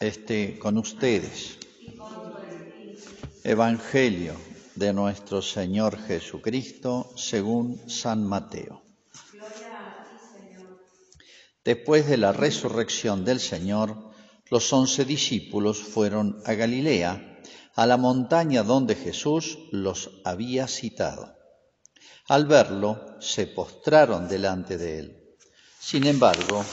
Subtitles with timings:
[0.00, 1.58] esté con ustedes.
[3.42, 4.34] Evangelio
[4.74, 8.82] de nuestro Señor Jesucristo según San Mateo.
[11.64, 14.10] Después de la resurrección del Señor,
[14.50, 17.40] los once discípulos fueron a Galilea,
[17.74, 21.34] a la montaña donde Jesús los había citado.
[22.28, 25.36] Al verlo, se postraron delante de él.
[25.78, 26.64] Sin embargo,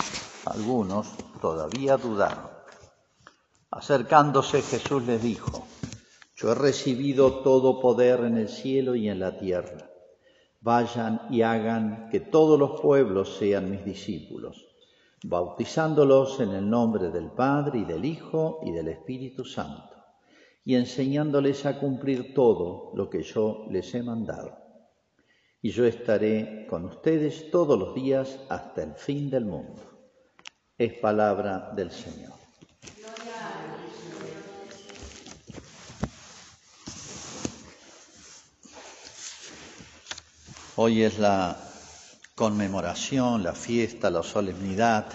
[0.45, 1.07] algunos
[1.41, 2.50] todavía dudaron.
[3.73, 5.65] Acercándose Jesús les dijo,
[6.35, 9.89] yo he recibido todo poder en el cielo y en la tierra.
[10.59, 14.67] Vayan y hagan que todos los pueblos sean mis discípulos,
[15.23, 19.95] bautizándolos en el nombre del Padre y del Hijo y del Espíritu Santo,
[20.65, 24.57] y enseñándoles a cumplir todo lo que yo les he mandado.
[25.61, 29.81] Y yo estaré con ustedes todos los días hasta el fin del mundo.
[30.77, 32.40] Es palabra del Señor.
[40.83, 41.55] Hoy es la
[42.33, 45.05] conmemoración, la fiesta, la solemnidad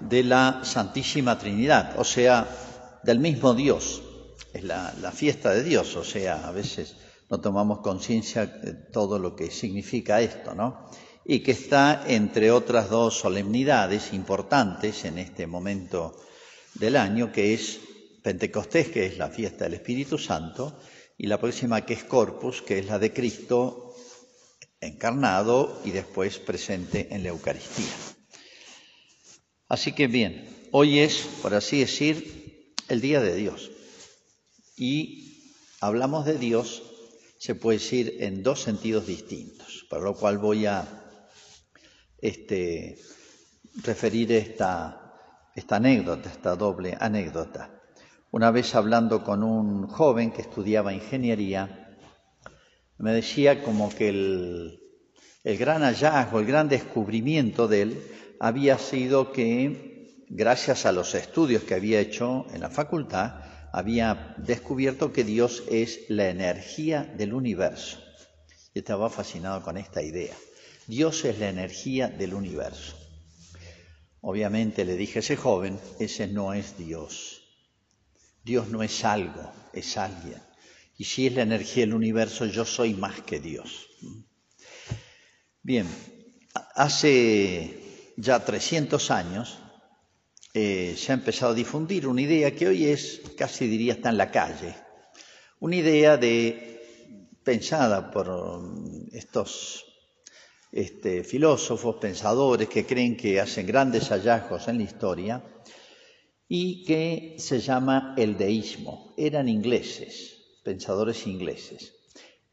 [0.00, 2.46] de la Santísima Trinidad, o sea,
[3.02, 4.02] del mismo Dios.
[4.52, 6.96] Es la, fiesta de Dios, o sea, a veces
[7.30, 10.90] no tomamos conciencia de todo lo que significa esto, ¿no?
[11.24, 16.14] Y que está entre otras dos solemnidades importantes en este momento
[16.74, 17.80] del año, que es
[18.22, 20.76] Pentecostés, que es la fiesta del Espíritu Santo,
[21.16, 23.94] y la próxima que es Corpus, que es la de Cristo
[24.80, 27.92] encarnado y después presente en la Eucaristía.
[29.68, 33.70] Así que bien, hoy es, por así decir, el día de Dios.
[34.76, 36.82] Y hablamos de Dios,
[37.38, 40.86] se puede decir, en dos sentidos distintos, para lo cual voy a
[42.18, 42.98] este,
[43.82, 45.14] referir esta,
[45.54, 47.73] esta anécdota, esta doble anécdota.
[48.36, 51.96] Una vez hablando con un joven que estudiaba ingeniería,
[52.98, 54.80] me decía como que el,
[55.56, 58.02] gran hallazgo, el gran descubrimiento de él
[58.40, 63.34] había sido que, gracias a los estudios que había hecho en la facultad,
[63.72, 68.00] había descubierto que Dios es la energía del universo.
[68.74, 70.34] Y estaba fascinado con esta idea.
[70.88, 72.96] Dios es la energía del universo.
[74.22, 77.33] Obviamente le dije a ese joven, ese no es Dios.
[78.44, 80.40] Dios no es algo, es alguien.
[80.98, 83.88] Y si es la energía del universo, yo soy más que Dios.
[85.62, 85.88] Bien,
[86.74, 89.58] hace ya 300 años
[90.52, 94.18] eh, se ha empezado a difundir una idea que hoy es, casi diría, está en
[94.18, 94.76] la calle.
[95.60, 96.74] Una idea de,
[97.42, 98.60] pensada por
[99.12, 99.86] estos
[100.70, 105.42] este, filósofos, pensadores que creen que hacen grandes hallazgos en la historia,
[106.48, 109.14] y que se llama el deísmo.
[109.16, 111.94] Eran ingleses, pensadores ingleses.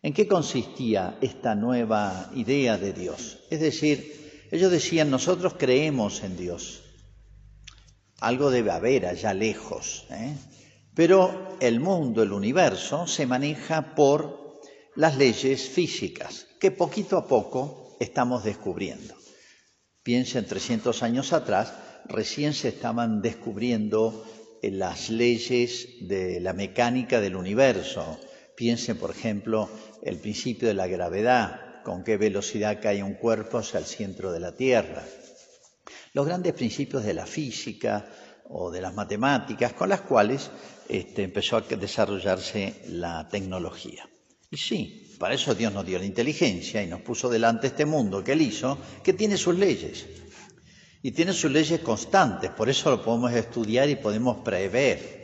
[0.02, 3.40] ¿En qué consistía esta nueva idea de Dios?
[3.50, 6.84] Es decir, ellos decían, nosotros creemos en Dios.
[8.19, 10.06] Algo debe haber allá lejos.
[10.09, 10.35] ¿eh?
[10.96, 14.59] Pero el mundo, el universo, se maneja por
[14.96, 19.16] las leyes físicas, que poquito a poco estamos descubriendo.
[20.03, 21.73] Piensen 300 años atrás,
[22.06, 24.25] recién se estaban descubriendo
[24.62, 28.19] las leyes de la mecánica del universo.
[28.56, 29.69] Piensen, por ejemplo,
[30.03, 34.40] el principio de la gravedad, con qué velocidad cae un cuerpo hacia el centro de
[34.40, 35.03] la Tierra.
[36.13, 38.06] Los grandes principios de la física
[38.50, 40.51] o de las matemáticas con las cuales
[40.90, 44.07] este, empezó a desarrollarse la tecnología.
[44.51, 48.23] Y sí, para eso Dios nos dio la inteligencia y nos puso delante este mundo
[48.23, 50.06] que Él hizo, que tiene sus leyes
[51.03, 55.22] y tiene sus leyes constantes, por eso lo podemos estudiar y podemos prever.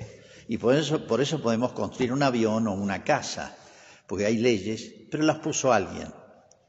[0.48, 3.56] Y por eso, por eso podemos construir un avión o una casa,
[4.08, 6.08] porque hay leyes, pero las puso alguien,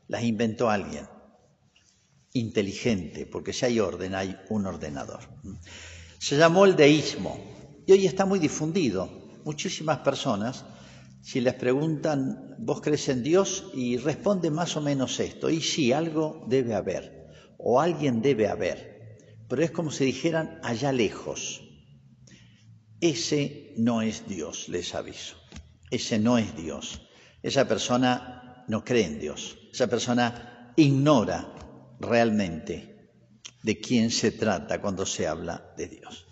[0.08, 1.06] las inventó alguien,
[2.32, 5.20] inteligente, porque si hay orden hay un ordenador.
[6.18, 7.40] Se llamó el deísmo
[7.86, 9.08] y hoy está muy difundido.
[9.44, 10.66] Muchísimas personas,
[11.22, 13.70] si les preguntan, ¿vos crees en Dios?
[13.72, 18.97] Y responden más o menos esto, y sí, algo debe haber, o alguien debe haber
[19.48, 21.62] pero es como si dijeran allá lejos.
[23.00, 25.36] Ese no es Dios, les aviso.
[25.90, 27.08] Ese no es Dios.
[27.42, 29.56] Esa persona no cree en Dios.
[29.72, 31.54] Esa persona ignora
[32.00, 33.12] realmente
[33.62, 36.26] de quién se trata cuando se habla de Dios.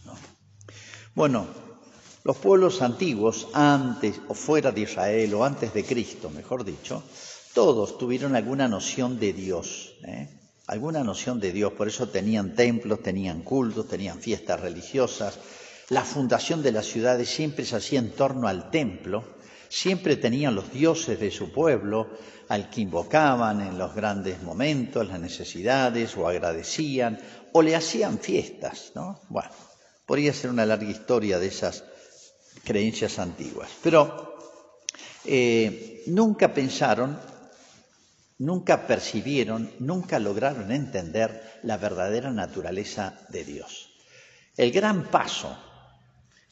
[1.15, 1.47] Bueno,
[2.25, 7.03] los pueblos antiguos, antes o fuera de Israel o antes de Cristo, mejor dicho,
[7.55, 9.95] todos tuvieron alguna noción de Dios.
[10.05, 10.36] ¿eh?
[10.67, 15.39] Alguna noción de Dios, por eso tenían templos, tenían cultos, tenían fiestas religiosas.
[15.89, 19.25] La fundación de las ciudades siempre se hacía en torno al templo,
[19.69, 22.09] siempre tenían los dioses de su pueblo
[22.49, 27.19] al que invocaban en los grandes momentos, las necesidades, o agradecían,
[27.53, 29.21] o le hacían fiestas, ¿no?
[29.29, 29.51] Bueno,
[30.05, 31.85] podría ser una larga historia de esas
[32.65, 33.71] creencias antiguas.
[33.83, 34.37] Pero
[35.25, 37.19] eh, nunca pensaron,
[38.39, 43.91] nunca percibieron, nunca lograron entender la verdadera naturaleza de Dios.
[44.57, 45.57] El gran paso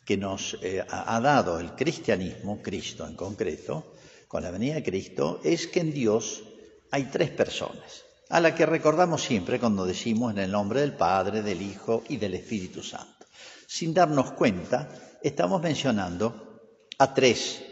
[0.04, 3.94] que nos eh, ha dado el cristianismo, Cristo en concreto,
[4.28, 6.42] con la venida de Cristo, es que en Dios
[6.90, 11.42] hay tres personas, a la que recordamos siempre cuando decimos en el nombre del Padre,
[11.42, 13.26] del Hijo y del Espíritu Santo.
[13.66, 14.88] Sin darnos cuenta,
[15.22, 16.60] estamos mencionando
[16.98, 17.62] a tres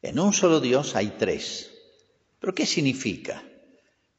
[0.00, 1.70] en un solo Dios hay tres.
[2.40, 3.42] ¿Pero qué significa?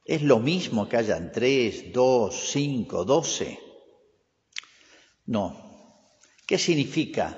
[0.04, 3.60] ¿Es lo mismo que hayan tres, dos, cinco, doce?
[5.26, 6.02] No.
[6.46, 7.38] ¿Qué significa?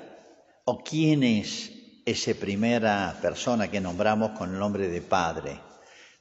[0.64, 1.70] ¿O quién es
[2.04, 5.60] esa primera persona que nombramos con el nombre de Padre?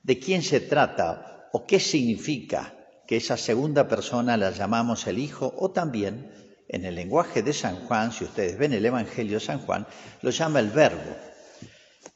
[0.03, 1.49] ¿De quién se trata?
[1.53, 2.73] ¿O qué significa
[3.07, 5.53] que esa segunda persona la llamamos el Hijo?
[5.57, 6.31] O también,
[6.67, 9.87] en el lenguaje de San Juan, si ustedes ven el Evangelio de San Juan,
[10.21, 11.30] lo llama el Verbo.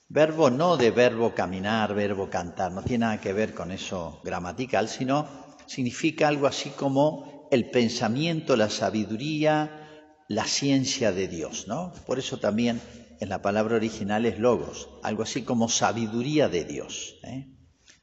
[0.08, 4.88] Verbo no de verbo caminar, verbo cantar, no tiene nada que ver con eso gramatical,
[4.88, 5.28] sino
[5.66, 11.92] significa algo así como el pensamiento, la sabiduría, la ciencia de Dios, ¿no?
[12.06, 12.82] Por eso también
[13.20, 17.16] en la palabra original es logos, algo así como sabiduría de Dios.
[17.24, 17.48] ¿eh?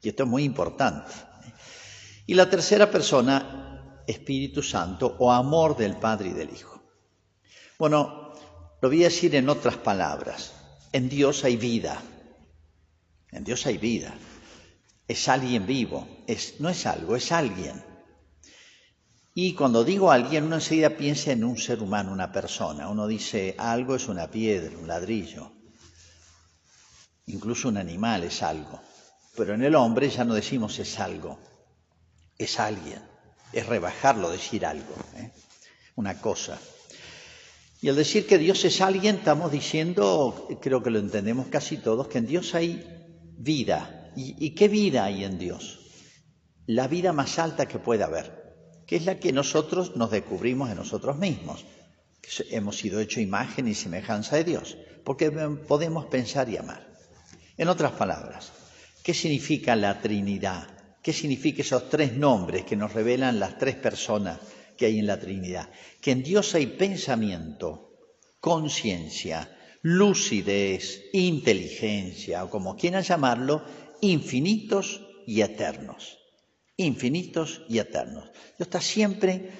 [0.01, 1.11] Y esto es muy importante.
[1.11, 1.53] ¿eh?
[2.27, 6.81] Y la tercera persona, Espíritu Santo o amor del Padre y del Hijo.
[7.79, 8.33] Bueno,
[8.81, 10.62] lo voy a decir en otras palabras
[10.93, 12.01] en Dios hay vida.
[13.31, 14.13] En Dios hay vida.
[15.07, 16.07] Es alguien vivo.
[16.59, 17.83] No es algo, es alguien.
[19.35, 22.87] Y cuando digo alguien, uno enseguida piensa en un ser humano, una persona.
[22.87, 25.51] Uno dice, algo es una piedra, un ladrillo.
[27.25, 28.79] Incluso un animal es algo.
[29.35, 31.39] Pero en el hombre ya no decimos es algo,
[32.37, 33.01] es alguien.
[33.51, 35.31] Es rebajarlo, decir algo, ¿eh?
[35.95, 36.59] una cosa.
[37.83, 42.07] Y al decir que Dios es alguien, estamos diciendo, creo que lo entendemos casi todos,
[42.07, 42.81] que en Dios hay
[43.37, 44.09] vida.
[44.15, 45.81] ¿Y, qué vida hay en Dios?
[46.65, 50.77] La vida más alta que puede haber, que es la que nosotros nos descubrimos en
[50.77, 51.65] nosotros mismos,
[52.21, 56.87] que hemos sido hecho imagen y semejanza de Dios, porque podemos pensar y amar.
[57.57, 58.53] En otras palabras,
[59.03, 60.69] ¿qué significa la Trinidad?
[61.01, 64.39] ¿Qué significa esos tres nombres que nos revelan las tres personas
[64.77, 65.69] que hay en la Trinidad,
[66.01, 67.91] que en Dios hay pensamiento,
[68.39, 69.49] conciencia,
[69.81, 73.63] lucidez, inteligencia, o como quieran llamarlo,
[74.01, 76.19] infinitos y eternos.
[76.77, 78.31] Infinitos y eternos.
[78.57, 79.51] Dios está siempre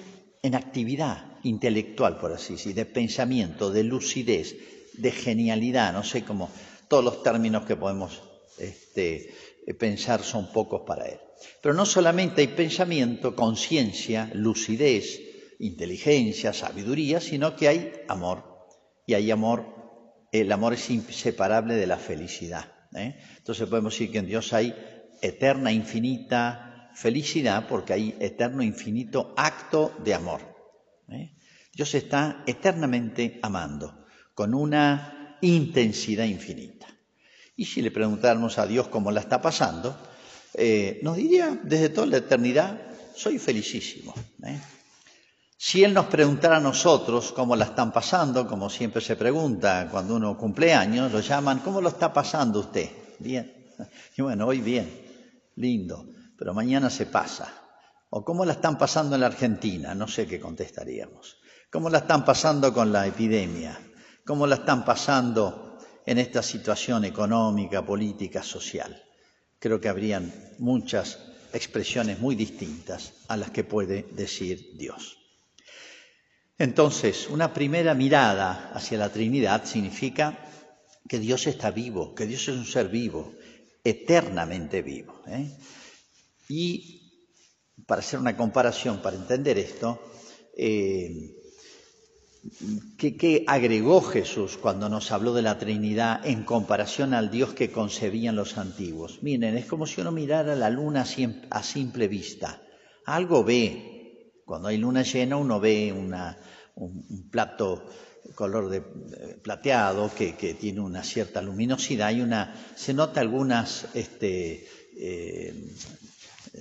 [0.42, 4.56] en actividad intelectual, por así decir, de pensamiento, de lucidez,
[4.94, 6.50] de genialidad, no sé cómo,
[6.88, 8.22] todos los términos que podemos
[8.58, 9.32] este,
[9.78, 11.18] pensar son pocos para Él.
[11.62, 15.20] Pero no solamente hay pensamiento, conciencia, lucidez,
[15.58, 18.68] inteligencia, sabiduría, sino que hay amor.
[19.06, 22.72] Y hay amor, el amor es inseparable de la felicidad.
[22.94, 23.18] ¿eh?
[23.38, 24.74] Entonces podemos decir que en Dios hay
[25.20, 30.40] eterna, infinita felicidad porque hay eterno, infinito acto de amor.
[31.08, 31.36] ¿eh?
[31.72, 36.86] Dios está eternamente amando, con una intensidad infinita.
[37.56, 39.96] Y si le preguntáramos a Dios cómo la está pasando,
[40.54, 42.80] eh, nos diría desde toda la eternidad,
[43.14, 44.14] soy felicísimo.
[44.44, 44.60] ¿eh?
[45.56, 50.16] Si Él nos preguntara a nosotros cómo la están pasando, como siempre se pregunta cuando
[50.16, 52.90] uno cumple años, lo llaman, ¿cómo lo está pasando usted?
[53.18, 53.52] Bien.
[54.16, 54.88] Y bueno, hoy bien,
[55.56, 56.06] lindo,
[56.38, 57.52] pero mañana se pasa.
[58.10, 61.38] O cómo la están pasando en la Argentina, no sé qué contestaríamos.
[61.72, 63.76] ¿Cómo la están pasando con la epidemia?
[64.24, 69.02] ¿Cómo la están pasando en esta situación económica, política, social?
[69.64, 71.18] Creo que habrían muchas
[71.54, 75.16] expresiones muy distintas a las que puede decir Dios.
[76.58, 80.38] Entonces, una primera mirada hacia la Trinidad significa
[81.08, 83.32] que Dios está vivo, que Dios es un ser vivo,
[83.82, 85.22] eternamente vivo.
[85.28, 85.56] ¿eh?
[86.50, 87.32] Y
[87.86, 89.98] para hacer una comparación, para entender esto,
[90.54, 91.36] eh,
[92.98, 98.36] ¿Qué, agregó Jesús cuando nos habló de la Trinidad en comparación al Dios que concebían
[98.36, 99.22] los antiguos?
[99.22, 101.06] Miren, es como si uno mirara la luna
[101.50, 102.60] a simple vista.
[103.06, 104.42] Algo ve.
[104.44, 107.86] Cuando hay luna llena uno ve un, plato
[108.34, 108.80] color de
[109.42, 114.66] plateado que, tiene una cierta luminosidad y una, se nota algunas este,
[114.98, 115.74] eh,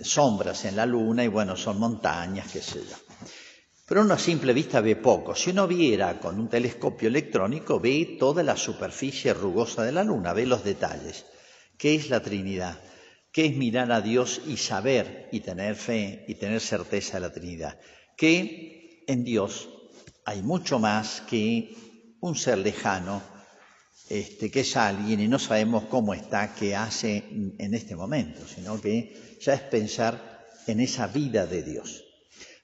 [0.02, 2.96] sombras en la luna y bueno, son montañas, qué sé yo.
[3.86, 5.36] Pero uno a simple vista ve poco.
[5.36, 10.32] Si uno viera con un telescopio electrónico, ve toda la superficie rugosa de la luna,
[10.34, 11.26] ve los detalles.
[11.78, 12.80] ¿Qué es la Trinidad?
[13.32, 17.34] ¿Qué es mirar a Dios y saber y tener fe y tener certeza de la
[17.34, 17.78] Trinidad?
[18.16, 19.70] Que en Dios
[20.24, 21.76] hay mucho más que
[22.22, 23.22] un ser lejano,
[24.08, 27.26] este, que es alguien y no sabemos cómo está, qué hace
[27.58, 32.06] en este momento, sino que ya es pensar en esa vida de Dios.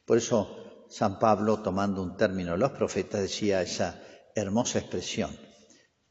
[0.06, 4.02] Por eso San Pablo, tomando un término de los profetas, decía esa
[4.36, 5.38] hermosa expresión,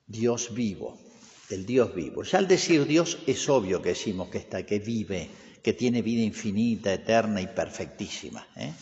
[0.06, 0.98] Dios vivo,
[1.50, 2.22] el Dios vivo.
[2.22, 5.30] Ya al decir Dios es obvio que decimos que está, que vive,
[5.62, 8.46] que tiene vida infinita, eterna y perfectísima.
[8.56, 8.72] ¿eh?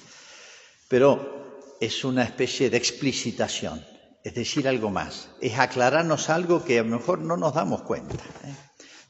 [0.89, 3.85] Pero es una especie de explicitación,
[4.23, 8.17] es decir algo más, es aclararnos algo que a lo mejor no nos damos cuenta.
[8.45, 8.55] ¿eh?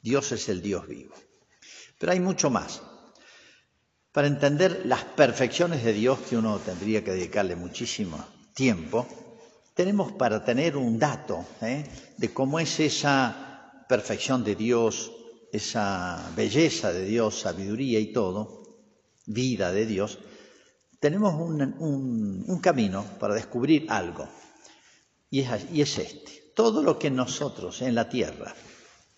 [0.02, 1.14] Dios es el Dios vivo.
[1.98, 2.80] Pero hay mucho más.
[4.16, 8.16] Para entender las perfecciones de Dios, que uno tendría que dedicarle muchísimo
[8.54, 9.06] tiempo,
[9.74, 11.84] tenemos para tener un dato ¿eh?
[12.16, 15.12] de cómo es esa perfección de Dios,
[15.52, 18.62] esa belleza de Dios, sabiduría y todo,
[19.26, 20.18] vida de Dios,
[20.98, 24.26] tenemos un, camino para descubrir algo.
[25.28, 26.52] Y es, y es este.
[26.54, 28.54] Todo lo que nosotros en la tierra,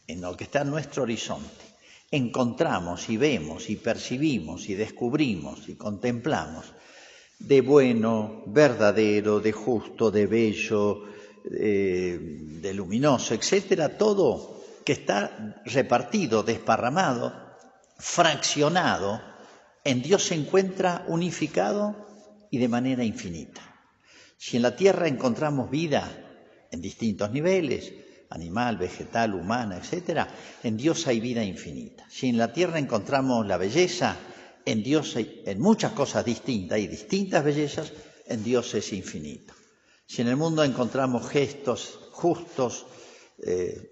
[0.09, 1.68] en lo que está en nuestro horizonte,
[2.11, 6.73] encontramos y vemos y percibimos y descubrimos y contemplamos
[7.39, 11.05] de bueno, verdadero, de justo, de bello,
[11.51, 17.33] eh, de luminoso, etcétera, todo que está repartido, desparramado,
[17.99, 19.21] fraccionado,
[19.85, 22.09] en Dios se encuentra unificado
[22.51, 23.63] y de manera infinita.
[24.37, 27.93] Si en la tierra encontramos vida en distintos niveles,
[28.31, 30.29] animal, vegetal, humana, etcétera,
[30.63, 32.05] en Dios hay vida infinita.
[32.09, 34.17] Si en la tierra encontramos la belleza,
[34.65, 37.93] en Dios hay en muchas cosas distintas y distintas bellezas,
[38.27, 39.55] en Dios es infinito.
[40.07, 42.87] Si en el mundo encontramos gestos justos
[43.43, 43.91] eh,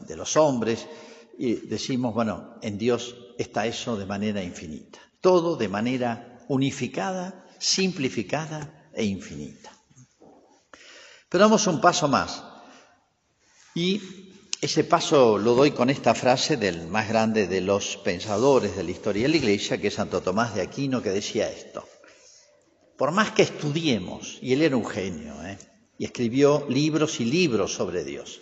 [0.00, 0.86] de los hombres,
[1.38, 4.98] y decimos, bueno, en Dios está eso de manera infinita.
[5.20, 9.72] Todo de manera unificada, simplificada e infinita.
[11.28, 12.44] Pero damos un paso más.
[13.74, 14.00] Y
[14.60, 18.90] ese paso lo doy con esta frase del más grande de los pensadores de la
[18.90, 21.88] historia de la Iglesia, que es Santo Tomás de Aquino, que decía esto.
[22.96, 25.58] Por más que estudiemos, y él era un genio, ¿eh?
[25.98, 28.40] y escribió libros y libros sobre Dios,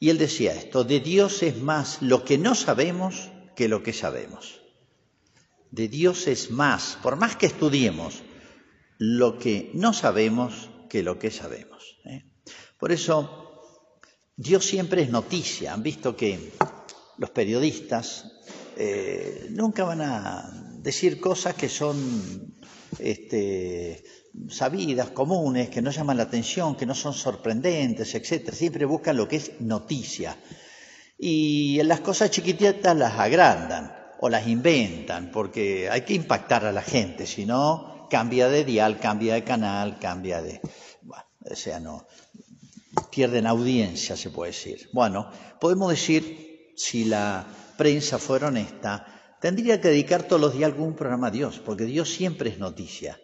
[0.00, 3.92] y él decía esto, de Dios es más lo que no sabemos que lo que
[3.92, 4.60] sabemos.
[5.70, 8.22] De Dios es más, por más que estudiemos,
[8.98, 11.98] lo que no sabemos que lo que sabemos.
[12.04, 12.24] ¿eh?
[12.78, 13.45] Por eso
[14.36, 15.72] Dios siempre es noticia.
[15.72, 16.52] Han visto que
[17.16, 18.32] los periodistas
[18.76, 22.54] eh, nunca van a decir cosas que son
[22.98, 24.04] este,
[24.48, 28.52] sabidas, comunes, que no llaman la atención, que no son sorprendentes, etc.
[28.52, 30.36] Siempre buscan lo que es noticia.
[31.18, 36.82] Y las cosas chiquititas las agrandan o las inventan, porque hay que impactar a la
[36.82, 40.60] gente, si no, cambia de dial, cambia de canal, cambia de...
[41.02, 42.06] Bueno, o sea, no,
[43.10, 44.88] pierden audiencia, se puede decir.
[44.92, 50.94] Bueno, podemos decir, si la prensa fuera honesta, tendría que dedicar todos los días algún
[50.94, 53.20] programa a Dios, porque Dios siempre es noticia.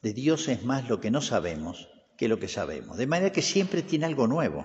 [0.00, 2.96] De Dios es más lo que no sabemos que lo que sabemos.
[2.96, 4.64] De manera que siempre tiene algo nuevo.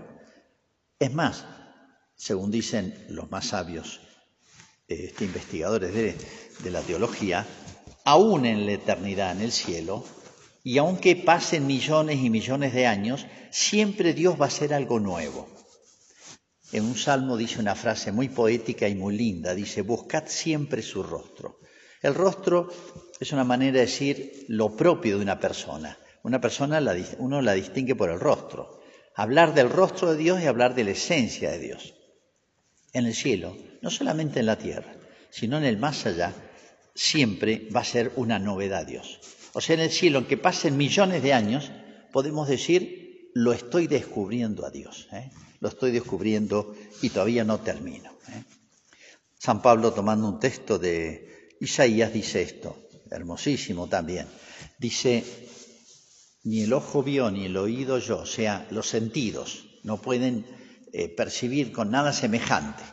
[0.99, 1.45] Es más,
[2.15, 3.99] según dicen los más sabios
[4.87, 7.45] este, investigadores de la teología,
[8.03, 10.05] aún en la eternidad, en el cielo,
[10.67, 15.47] y aunque pasen millones y millones de años, siempre Dios va a hacer algo nuevo.
[16.73, 21.03] En un salmo dice una frase muy poética y muy linda, dice, buscad siempre su
[21.03, 21.61] rostro.
[22.01, 22.67] El rostro
[23.17, 25.97] es una manera de decir lo propio de una persona.
[26.23, 26.81] Una persona
[27.19, 28.81] uno la distingue por el rostro.
[29.15, 31.93] Hablar del rostro de Dios y hablar de la esencia de Dios.
[32.91, 34.97] En el cielo, no solamente en la tierra,
[35.29, 36.33] sino en el más allá,
[36.93, 39.36] siempre va a ser una novedad Dios.
[39.57, 41.71] O sea, en el cielo, aunque pasen millones de años,
[42.11, 45.31] podemos decir, lo estoy descubriendo a Dios, ¿eh?
[45.61, 48.11] lo estoy descubriendo y todavía no termino.
[48.29, 48.43] ¿eh?
[49.39, 52.77] San Pablo, tomando un texto de Isaías, dice esto,
[53.09, 54.27] hermosísimo también.
[54.77, 55.23] Dice,
[56.43, 60.45] ni el ojo vio ni el oído yo, o sea, los sentidos no pueden
[60.93, 62.83] eh, percibir con nada semejante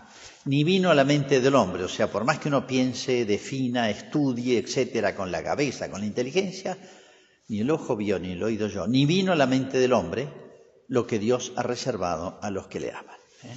[0.47, 1.85] ni vino a la mente del hombre.
[1.85, 6.07] O sea, por más que uno piense, defina, estudie, etcétera, con la cabeza, con la
[6.07, 6.79] inteligencia,
[7.49, 10.29] ni el ojo vio, ni el oído yo, ni vino a la mente del hombre
[10.89, 13.19] lo que Dios ha reservado a los que le aman.
[13.45, 13.57] ¿eh?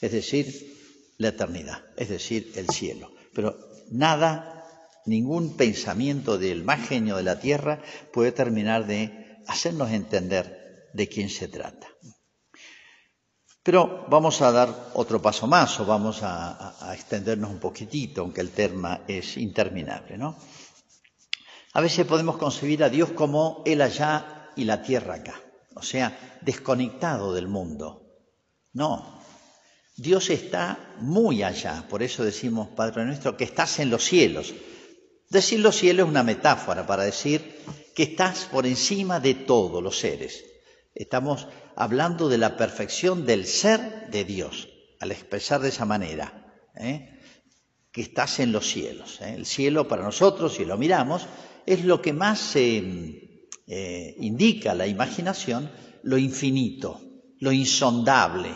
[0.00, 0.76] Es decir,
[1.18, 3.12] la eternidad, es decir, el cielo.
[3.34, 4.64] Pero Nada,
[5.04, 11.28] ningún pensamiento del más genio de la tierra puede terminar de hacernos entender de quién
[11.28, 11.88] se trata.
[13.62, 18.50] Pero vamos a dar otro paso más o vamos a, extendernos un poquitito, aunque el
[18.50, 20.36] tema es interminable, ¿no?
[21.74, 25.40] A veces podemos concebir a Dios como Él allá y la tierra acá,
[25.74, 28.02] o sea, desconectado del mundo.
[28.72, 29.22] No,
[29.96, 34.52] Dios está muy allá, por eso decimos, Padre nuestro, que estás en los cielos.
[35.30, 37.62] Decir los cielos es una metáfora para decir
[37.94, 40.44] que estás por encima de todos los seres.
[40.94, 44.68] Estamos hablando de la perfección del ser de Dios,
[45.00, 47.20] al expresar de esa manera, ¿eh?
[47.90, 49.20] que estás en los cielos.
[49.20, 49.34] ¿eh?
[49.34, 51.26] El cielo para nosotros, si lo miramos,
[51.66, 55.70] es lo que más eh, indica la imaginación,
[56.02, 57.00] lo infinito,
[57.40, 58.50] lo insondable.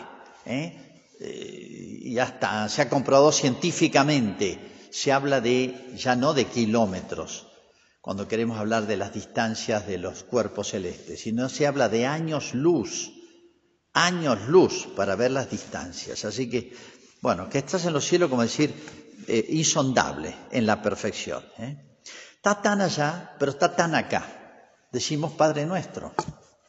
[1.19, 4.59] y hasta se ha comprobado científicamente,
[4.91, 7.46] se habla de ya no de kilómetros,
[8.07, 12.53] cuando queremos hablar de las distancias de los cuerpos celestes, sino se habla de años
[12.53, 13.11] luz,
[13.91, 16.23] años luz para ver las distancias.
[16.23, 16.73] Así que,
[17.21, 18.73] bueno, que estás en los cielos, como decir,
[19.27, 21.43] eh, insondable en la perfección.
[21.59, 21.99] ¿eh?
[22.33, 24.71] Está tan allá, pero está tan acá.
[24.89, 26.13] Decimos Padre nuestro,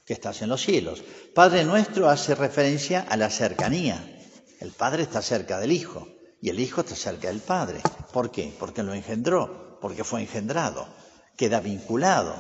[0.05, 1.05] que estás en los cielos.
[1.37, 4.27] Padre nuestro hace referencia a la cercanía.
[4.59, 6.09] El Padre está cerca del Hijo
[6.43, 7.81] y el Hijo está cerca del Padre.
[8.13, 8.53] ¿Por qué?
[8.59, 11.07] Porque lo engendró, porque fue engendrado
[11.39, 12.35] queda vinculado,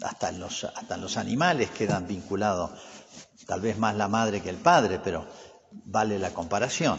[0.00, 2.70] hasta los, hasta los animales quedan vinculados,
[3.46, 5.26] tal vez más la madre que el padre, pero
[5.70, 6.98] vale la comparación.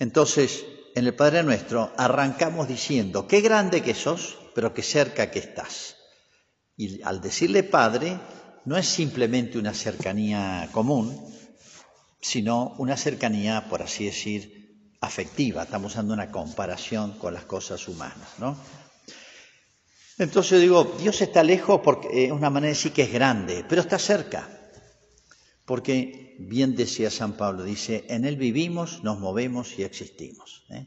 [0.00, 0.64] Entonces,
[0.96, 5.96] en el Padre Nuestro arrancamos diciendo, qué grande que sos, pero qué cerca que estás.
[6.76, 8.18] Y al decirle Padre,
[8.64, 11.32] no es simplemente una cercanía común,
[12.20, 15.62] sino una cercanía, por así decir, afectiva.
[15.62, 18.56] Estamos dando una comparación con las cosas humanas, ¿no?
[20.20, 23.64] Entonces yo digo, Dios está lejos porque es una manera de decir que es grande,
[23.66, 24.50] pero está cerca.
[25.64, 30.66] Porque bien decía San Pablo, dice, en Él vivimos, nos movemos y existimos.
[30.68, 30.86] ¿eh?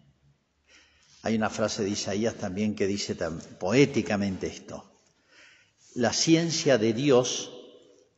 [1.23, 4.99] Hay una frase de Isaías también que dice tan poéticamente esto.
[5.95, 7.51] La ciencia de Dios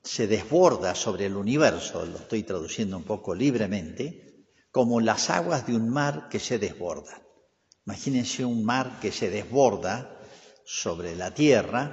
[0.03, 5.77] se desborda sobre el universo, lo estoy traduciendo un poco libremente, como las aguas de
[5.77, 7.21] un mar que se desbordan.
[7.85, 10.14] Imagínense un mar que se desborda
[10.65, 11.91] sobre la tierra,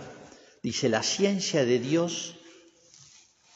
[0.62, 2.36] dice, la ciencia de Dios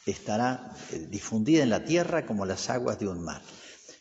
[0.04, 3.42] estará eh, difundida en la tierra como las aguas de un mar.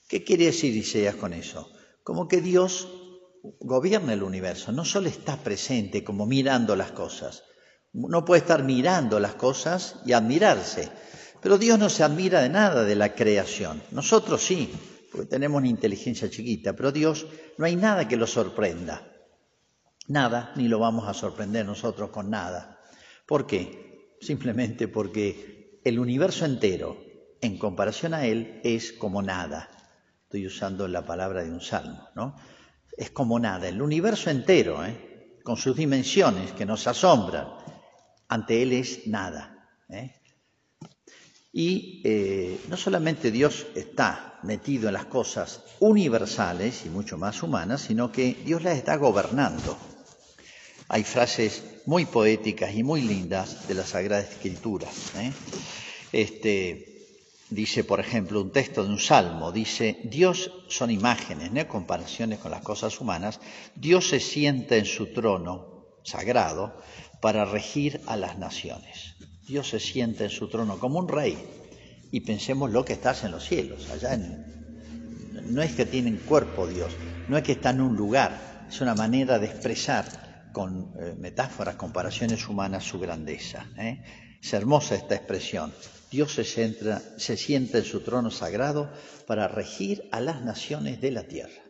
[0.07, 1.71] ¿Qué quiere decir Isaías con eso?
[2.03, 2.87] Como que Dios
[3.59, 7.43] gobierna el universo, no solo está presente como mirando las cosas,
[7.93, 10.89] no puede estar mirando las cosas y admirarse,
[11.41, 14.71] pero Dios no se admira de nada de la creación, nosotros sí,
[15.11, 17.25] porque tenemos una inteligencia chiquita, pero Dios
[17.57, 19.14] no hay nada que lo sorprenda.
[20.07, 22.79] Nada, ni lo vamos a sorprender nosotros con nada.
[23.25, 24.15] ¿Por qué?
[24.21, 26.97] Simplemente porque el universo entero,
[27.41, 29.69] en comparación a Él, es como nada.
[30.23, 32.35] Estoy usando la palabra de un salmo, ¿no?
[32.95, 33.67] Es como nada.
[33.67, 35.39] El universo entero, ¿eh?
[35.43, 37.47] con sus dimensiones que nos asombran,
[38.27, 39.69] ante Él es nada.
[39.89, 40.13] ¿eh?
[41.51, 47.81] Y eh, no solamente Dios está metido en las cosas universales y mucho más humanas,
[47.81, 49.77] sino que Dios las está gobernando.
[50.87, 54.87] Hay frases muy poéticas y muy lindas de la Sagrada Escritura.
[55.17, 55.31] ¿eh?
[56.11, 57.07] Este,
[57.49, 61.67] dice, por ejemplo, un texto de un salmo, dice, Dios son imágenes, ¿no?
[61.67, 63.39] comparaciones con las cosas humanas,
[63.75, 66.79] Dios se sienta en su trono sagrado
[67.19, 69.15] para regir a las naciones.
[69.47, 71.37] Dios se sienta en su trono como un rey.
[72.11, 74.45] Y pensemos lo que estás en los cielos, allá en...
[75.49, 76.91] No es que tienen cuerpo Dios,
[77.27, 80.24] no es que está en un lugar, es una manera de expresar
[80.55, 83.67] con eh, metáforas, comparaciones humanas, su grandeza.
[83.77, 84.01] ¿eh?
[84.41, 85.73] Es hermosa esta expresión.
[86.09, 88.89] Dios se, se sienta en su trono sagrado
[89.27, 91.61] para regir a las naciones de la tierra.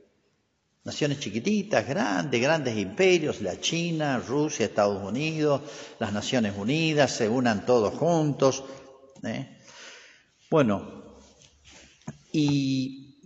[0.84, 5.62] Naciones chiquititas, grandes, grandes imperios, la China, Rusia, Estados Unidos,
[5.98, 8.65] las Naciones Unidas, se unan todos juntos.
[9.24, 9.58] ¿eh?
[10.52, 11.17] Bueno,
[12.32, 13.17] y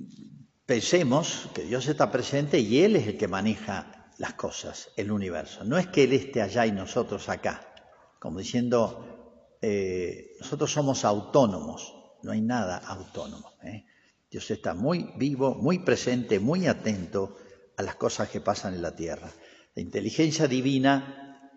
[0.66, 5.64] pensemos que Dios está presente y Él es el que maneja las cosas, el universo.
[5.64, 7.74] No es que Él esté allá y nosotros acá,
[8.20, 13.54] como diciendo, eh, nosotros somos autónomos, no hay nada autónomo.
[13.64, 13.86] ¿eh?
[14.30, 17.38] Dios está muy vivo, muy presente, muy atento
[17.78, 19.32] a las cosas que pasan en la tierra.
[19.74, 21.52] La inteligencia divina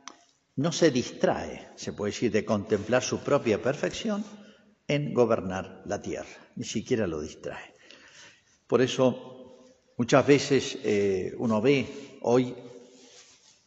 [0.55, 4.25] no se distrae, se puede decir, de contemplar su propia perfección
[4.87, 7.75] en gobernar la tierra, ni siquiera lo distrae.
[8.69, 9.65] Por eso
[9.97, 12.55] muchas veces eh, uno ve hoy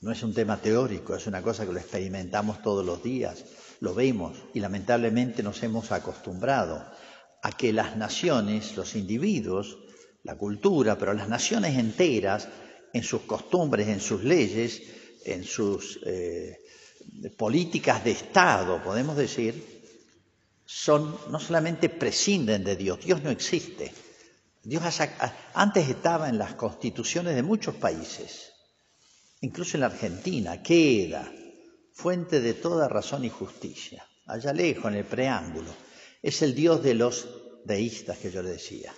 [0.01, 3.43] no es un tema teórico, es una cosa que lo experimentamos todos los días,
[3.79, 6.85] lo vemos y lamentablemente nos hemos acostumbrado
[7.41, 9.77] a que las naciones, los individuos,
[10.23, 12.47] la cultura, pero las naciones enteras,
[12.93, 14.81] en sus costumbres, en sus leyes,
[15.25, 16.59] en sus eh,
[17.37, 19.83] políticas de Estado, podemos decir,
[20.65, 23.91] son, no solamente prescinden de Dios, Dios no existe.
[24.65, 24.83] Dios
[25.53, 28.51] antes estaba en las constituciones de muchos países,
[29.41, 31.31] incluso en la Argentina, queda
[31.93, 35.69] fuente de toda razón y justicia, allá lejos, en el preámbulo.
[36.19, 37.27] Es el Dios de los
[37.63, 38.91] deístas que yo le decía.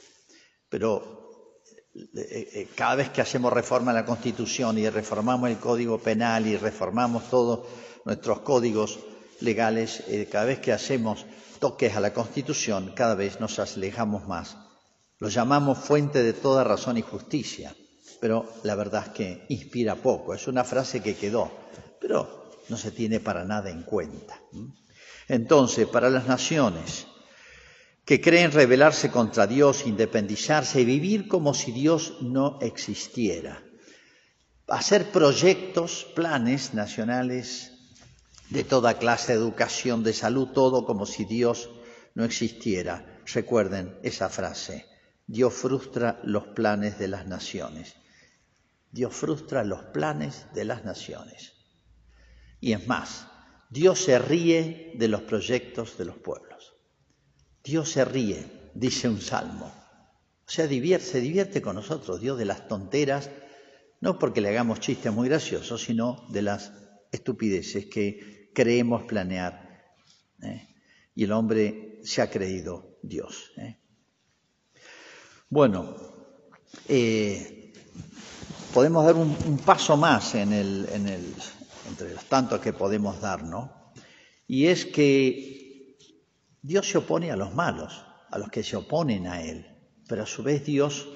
[0.70, 1.52] Pero
[1.94, 6.48] eh, eh, cada vez que hacemos reforma en la Constitución y reformamos el Código Penal
[6.48, 7.68] y reformamos todos
[8.06, 9.00] nuestros códigos
[9.42, 11.26] legales, eh, cada vez que hacemos
[11.60, 14.67] toques a la Constitución, cada vez nos alejamos más.
[15.20, 17.76] Lo llamamos fuente de toda razón y justicia,
[18.20, 20.34] pero la verdad es que inspira poco.
[20.34, 21.52] Es una frase que quedó,
[22.00, 24.40] pero no se tiene para nada en cuenta.
[25.28, 27.08] Entonces, para las naciones
[28.06, 33.64] que creen rebelarse contra Dios, independizarse y vivir como si Dios no existiera,
[34.68, 37.74] hacer proyectos, planes nacionales
[38.50, 41.70] de toda clase de educación, de salud, todo como si Dios
[42.16, 43.22] no existiera.
[43.34, 44.86] Recuerden esa frase.
[45.28, 47.96] Dios frustra los planes de las naciones.
[48.92, 51.54] Dios frustra los planes de las naciones.
[52.62, 53.28] Y es más,
[53.70, 56.76] Dios se ríe de los proyectos de los pueblos.
[57.64, 59.66] Dios se ríe, dice un salmo.
[59.66, 63.30] O sea, se divierte con nosotros, Dios de las tonteras,
[64.00, 66.72] no porque le hagamos chistes muy graciosos, sino de las
[67.12, 69.94] estupideces que creemos planear.
[70.42, 70.70] ¿eh?
[71.16, 73.52] Y el hombre se ha creído Dios.
[73.58, 73.78] ¿eh?
[75.50, 75.96] Bueno,
[76.90, 77.72] eh,
[78.74, 81.34] podemos dar un, paso más en el, en el,
[81.88, 83.94] entre los tantos que podemos dar, ¿no?
[84.46, 85.98] Y es que
[86.62, 89.66] Dios se opone a los malos, a los que se oponen a Él.
[90.08, 91.08] Pero a su vez Dios,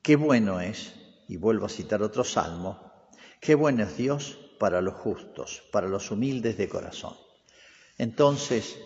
[0.00, 0.94] qué bueno es,
[1.28, 6.10] y vuelvo a citar otro salmo, qué bueno es Dios para los justos, para los
[6.10, 7.14] humildes de corazón.
[7.98, 8.78] Entonces,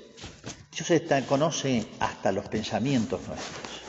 [0.72, 3.85] Dios conoce hasta los pensamientos nuestros.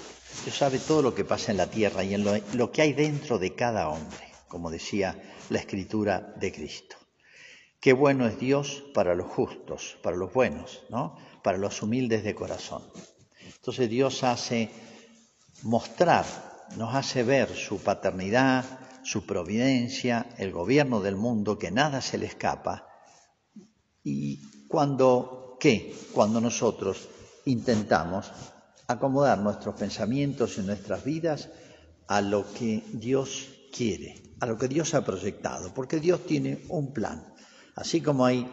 [0.48, 3.38] Dios sabe todo lo que pasa en la tierra y en lo, que hay dentro
[3.38, 6.96] de cada hombre, como decía la escritura de Cristo.
[7.82, 11.18] Qué bueno es Dios para los justos, para los buenos, ¿no?
[11.44, 12.82] Para los humildes de corazón.
[13.58, 14.72] Entonces Dios hace
[15.64, 16.24] mostrar,
[16.78, 18.64] nos hace ver su paternidad,
[19.04, 22.88] su providencia, el gobierno del mundo, que nada se le escapa.
[24.02, 25.94] Y cuando, ¿qué?
[26.14, 27.10] Cuando nosotros
[27.44, 28.32] intentamos
[28.88, 31.50] acomodar nuestros pensamientos y nuestras vidas
[32.08, 36.93] a lo que Dios quiere, a lo que Dios ha proyectado, porque Dios tiene un
[36.93, 37.34] plan.
[37.76, 38.50] Así como hay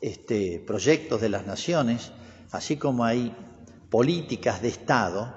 [0.00, 2.12] este, proyectos de las naciones,
[2.52, 3.34] así como hay
[3.90, 5.34] políticas de Estado,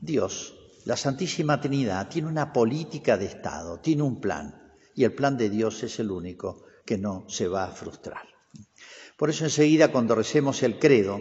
[0.00, 4.54] Dios la Santísima Trinidad tiene una política de Estado, tiene un plan,
[4.94, 8.22] y el plan de Dios es el único que no se va a frustrar.
[9.16, 11.20] Por eso enseguida cuando recemos el credo,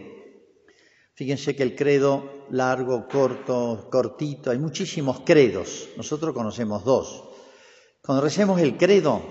[1.15, 7.23] fíjense que el credo largo, corto, cortito, hay muchísimos credos, nosotros conocemos dos.
[8.02, 9.21] Cuando recemos el credo,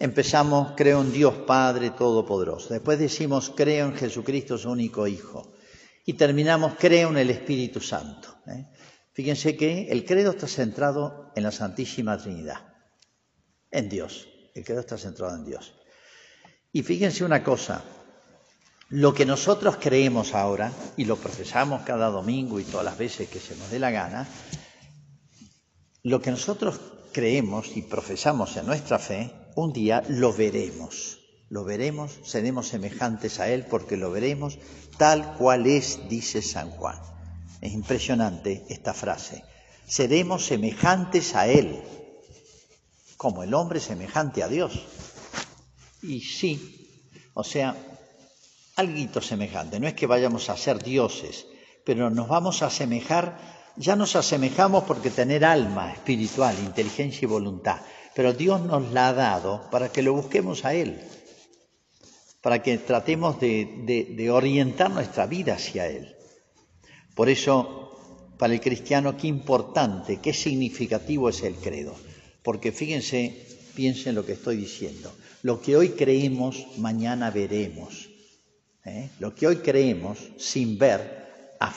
[0.00, 5.52] empezamos, creo en Dios Padre Todopoderoso, después decimos, creo en Jesucristo, su único Hijo,
[6.06, 8.36] y terminamos, creo en el Espíritu Santo.
[8.46, 8.66] ¿eh?
[9.12, 12.74] Fíjense que el credo está centrado en la Santísima Trinidad,
[13.70, 14.28] en Dios.
[14.54, 15.74] El credo está centrado en Dios.
[16.72, 17.84] Y fíjense una cosa,
[18.94, 23.40] lo que nosotros creemos ahora, y lo profesamos cada domingo y todas las veces que
[23.40, 24.28] se nos dé la gana,
[26.04, 26.78] lo que nosotros
[27.10, 31.18] creemos y profesamos en nuestra fe, un día lo veremos.
[31.48, 34.60] Lo veremos, seremos semejantes a Él porque lo veremos
[34.96, 37.00] tal cual es, dice San Juan.
[37.60, 39.42] Es impresionante esta frase.
[39.88, 41.82] Seremos semejantes a Él,
[43.16, 44.86] como el hombre semejante a Dios.
[46.00, 47.76] Y sí, o sea,
[48.76, 49.80] algo semejante.
[49.80, 51.46] No es que vayamos a ser dioses,
[51.84, 53.38] pero nos vamos a asemejar,
[53.76, 57.80] ya nos asemejamos porque tener alma espiritual, inteligencia y voluntad,
[58.14, 61.00] pero Dios nos la ha dado para que lo busquemos a Él,
[62.40, 66.14] para que tratemos de, de orientar nuestra vida hacia Él.
[67.14, 71.94] Por eso, para el cristiano, qué importante, qué significativo es el credo.
[72.42, 75.12] Porque fíjense, piensen lo que estoy diciendo.
[75.42, 78.13] Lo que hoy creemos, mañana veremos.
[78.84, 79.10] ¿Eh?
[79.18, 81.24] Lo que hoy creemos, sin ver,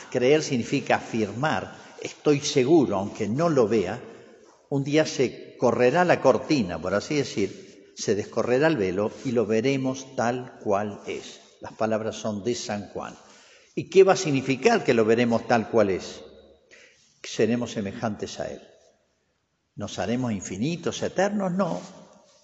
[0.09, 3.99] creer significa afirmar, estoy seguro, aunque no lo vea,
[4.69, 9.45] un día se correrá la cortina, por así decir, se descorrerá el velo y lo
[9.45, 11.39] veremos tal cual es.
[11.61, 13.15] Las palabras son de San Juan.
[13.73, 16.21] ¿Y qué va a significar que lo veremos tal cual es?
[17.23, 18.61] Seremos semejantes a Él.
[19.75, 21.51] ¿Nos haremos infinitos, eternos?
[21.51, 21.81] No,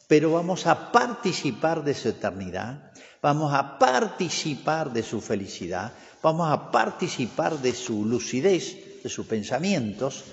[0.08, 2.92] pero vamos a participar de su eternidad,
[3.24, 10.26] vamos a participar de su felicidad, vamos a participar de su lucidez, de sus pensamientos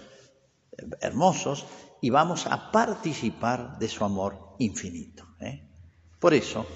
[1.00, 1.66] hermosos
[2.00, 5.24] y vamos a participar de su amor infinito.
[5.40, 5.68] ¿eh?
[6.18, 6.66] Por eso,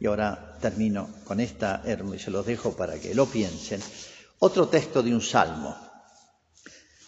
[0.00, 3.82] y ahora termino con esta y se los dejo para que lo piensen,
[4.38, 5.76] otro texto de un salmo.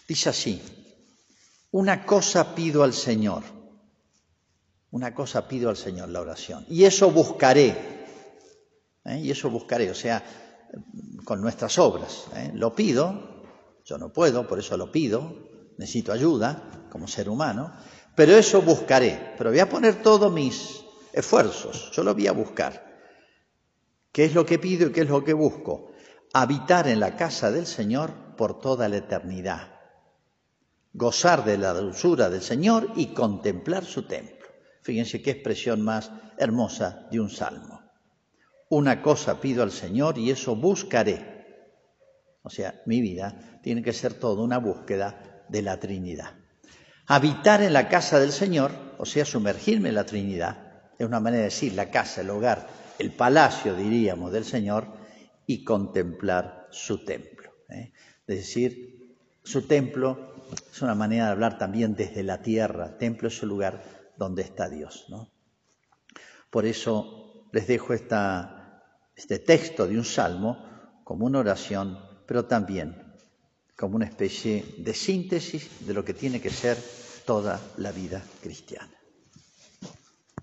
[0.07, 0.61] Dice así,
[1.71, 3.41] una cosa pido al Señor,
[4.91, 7.92] una cosa pido al Señor, la oración, y eso buscaré,
[9.05, 9.19] ¿eh?
[9.19, 10.23] y eso buscaré, o sea,
[11.23, 12.25] con nuestras obras.
[12.35, 12.51] ¿eh?
[12.53, 13.43] Lo pido,
[13.85, 15.33] yo no puedo, por eso lo pido,
[15.77, 17.73] necesito ayuda como ser humano,
[18.15, 22.93] pero eso buscaré, pero voy a poner todos mis esfuerzos, yo lo voy a buscar.
[24.11, 25.91] ¿Qué es lo que pido y qué es lo que busco?
[26.33, 29.73] Habitar en la casa del Señor por toda la eternidad,
[30.93, 34.47] gozar de la dulzura del Señor y contemplar su templo.
[34.83, 37.82] Fíjense qué expresión más hermosa de un salmo.
[38.73, 41.45] Una cosa pido al Señor y eso buscaré.
[42.41, 46.31] O sea, mi vida tiene que ser toda una búsqueda de la Trinidad.
[47.05, 51.43] Habitar en la casa del Señor, o sea, sumergirme en la Trinidad, es una manera
[51.43, 54.87] de decir la casa, el hogar, el palacio, diríamos, del Señor,
[55.45, 57.51] y contemplar su templo.
[57.69, 57.93] ¿eh?
[58.25, 62.97] Es decir, su templo es una manera de hablar también desde la tierra.
[62.97, 63.83] Templo es el lugar
[64.17, 65.05] donde está Dios.
[65.09, 65.31] ¿no?
[66.49, 67.93] Por eso les dejo
[69.15, 70.57] este texto de un salmo
[71.03, 73.01] como una oración, pero también
[73.77, 76.77] como una especie de síntesis de lo que tiene que ser
[77.25, 78.92] toda la vida cristiana.